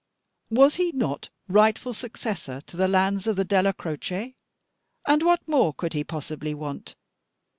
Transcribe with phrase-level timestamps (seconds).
[0.49, 4.33] Was he not rightful successor to the lands of the Della Croce?
[5.05, 6.95] and what more could he possibly want?